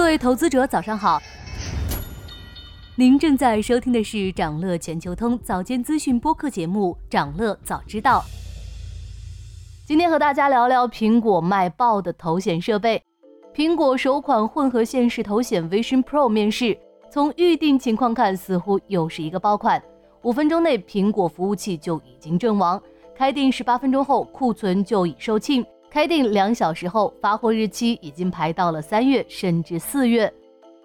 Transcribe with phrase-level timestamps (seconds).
[0.00, 1.20] 各位投资者，早上好。
[2.96, 8.20] 您正在收听的是长乐全球通早间资讯播客节目《长乐早知道》。
[9.86, 13.00] 今天和大家聊聊苹果卖爆的头显设备。
[13.54, 16.76] 苹果首款混合现实头显 Vision Pro 面世，
[17.12, 19.80] 从预定情况看，似乎又是一个爆款。
[20.22, 22.82] 五分钟内，苹果服务器就已经阵亡。
[23.14, 25.62] 开定十八分钟后，库存就已售罄。
[25.90, 30.32] 开定两小时后，发货日期已经排到了三月甚至四月。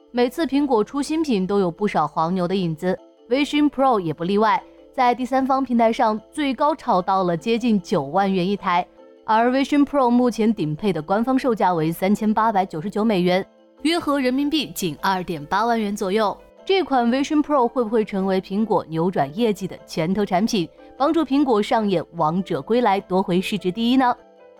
[0.09, 2.97] 每次苹果出新品都有不少黄牛的影子
[3.29, 8.83] ，Vision Pro 也不例外，在第三方平台上最高炒到了接近九万元一台。
[9.25, 13.45] 而 Vision Pro 目前顶配的官方售价为三千八百九十九美元，
[13.83, 16.35] 约合人民币仅二点八万元左右。
[16.65, 20.67] 这款 Vision Pro 会不会成为苹果扭转业绩的拳头产品，
[20.97, 24.15] 帮助苹果上演王者归来，夺回市值第一呢？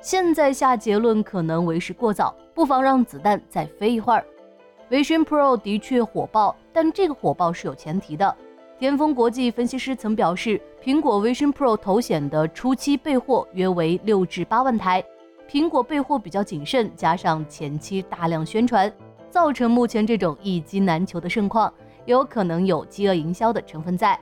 [0.06, 4.24] 现在下结论可能为时过早，不妨让子弹再飞一会儿。
[4.88, 8.36] Vision Pro 的确火爆，但这个火爆是有前提的。
[8.78, 15.04] 天风国际分析师曾表示，苹果 Vision Pro 头显的初期备货约为六至八万台，
[15.50, 18.94] 苹果备货比较谨慎，加上前期大量宣传，
[19.32, 21.74] 造成目前这种一机难求的盛况，
[22.06, 24.20] 也有可能有饥饿营销的成分在。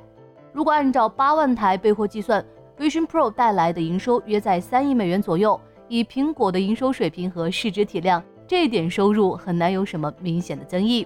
[0.53, 2.41] 如果按照八万台备货计算
[2.79, 5.59] ，Vision Pro 带来的营收约在三亿美元左右。
[5.93, 11.05] 以苹果的营收水平和市值体量，这点收入很难有什么明显的增益。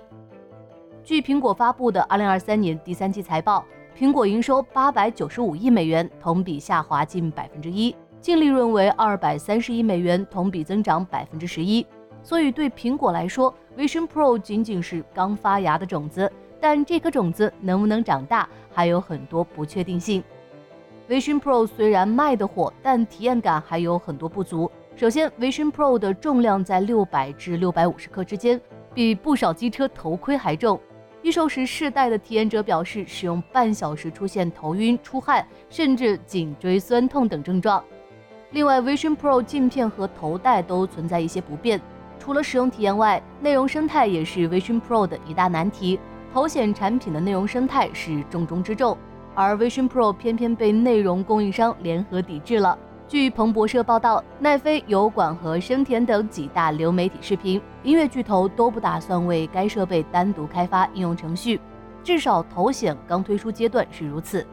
[1.04, 3.66] 据苹果发布的2023年第三季财报，
[4.00, 11.86] 苹果营收895亿美元，同比下滑近百分之一，净利润为230亿美元，同比增长百分之十一。
[12.24, 20.24] 所以对苹果来说，Vision Pro 仅仅是刚发芽的种子，但这颗种子能不能长大，还有很多不确定性。
[21.08, 24.70] Vision Pro 虽然卖得火，但体验感还有很多不足。
[24.98, 28.60] 首先，Vision Pro 的重量在六百至六百五十克之间，
[28.94, 30.78] 比不少机车头盔还重。
[31.22, 37.82] 预售时试戴的体验者表示，使用半小时出现头晕、出汗，甚至颈椎酸痛等症状。
[38.52, 41.80] 另外，Vision Pro 镜片和头戴都存在一些不便。
[42.20, 45.98] 除了使用体验外，内容生态也是 Vision Pro 的一大难题。
[46.34, 48.98] 头显产品的内容生态是重中之重。
[49.38, 52.76] 而 Vision Pro 偏偏被内容供应商联合抵制了。
[53.08, 61.62] 据彭博社报道，奈飞、油管和生田等几大流媒体视频、音乐巨头都不打算为该设备单独开发应用程序，
[62.04, 64.44] 至少头显刚推出阶段是如此。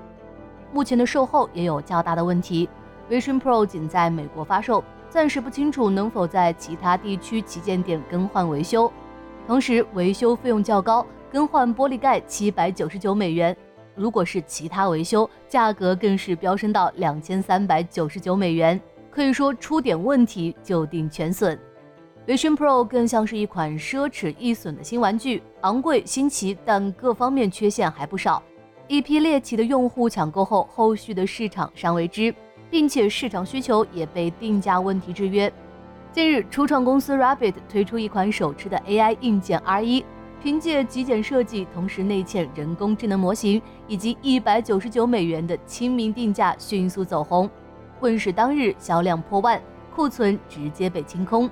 [0.70, 2.68] 目前的售后也有较大的问题
[3.08, 8.92] ，Vision Pro 仅在美国发售，暂时不清楚能否在其他地区旗舰店更换维修。
[9.46, 13.56] 同时，维修费用较高，更换玻璃盖七百九十九美元。
[13.94, 21.58] 如果是其他维修，价格更是飙升到两千三百九十九美元，可以说出点问题就定全损。
[22.26, 28.42] Vision Pro 更像是一款奢侈易损的新玩具，昂贵新奇，但各方面缺陷还不少。
[28.88, 32.34] 一批猎奇的用户抢购后，后续的市场尚未知，
[32.70, 35.52] 并且市场需求也被定价问题制约。
[36.12, 40.04] 近日，初创公司 Rabbit 推出一款手持的 AI 硬件 R1。
[40.44, 47.48] 凭借极简设计，同时内嵌人工智能模型，以及一百九十九美元的亲民定价，迅速走红。
[48.00, 49.58] 问世当日销量破万，
[49.96, 51.48] 库存直接被清空。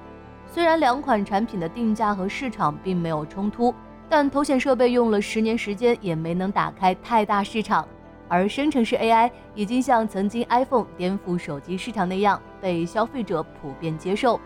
[0.47, 3.75] 虽然两款产品的定价和市场并没有冲突，
[4.11, 7.89] 但头显设备用了十年时间也没能打开太大市场。
[8.29, 14.39] 而生成式 AI 已经像曾经 iPhone 颠覆手机市场那样，被消费者普遍接受。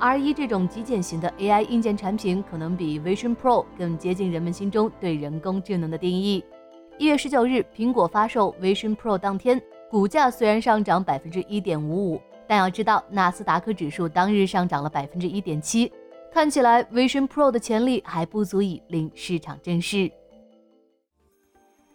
[0.00, 6.42] R1 这种极简型的 AI 硬件产品，可能比 Vision Pro 更接近人们心中对人工智能的定义。
[6.96, 15.92] 一月十九日，苹果发售 Vision Pro 当天，股价虽然上涨百分之一点五五，但要知道纳斯达克指数当日上涨了百分之一点七，
[16.32, 20.10] 看起来 Vision Pro 的潜力还不足以令市场正视。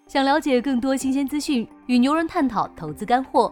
[0.05, 3.51] 想了解更多新鲜资讯，与牛人探讨投资干货。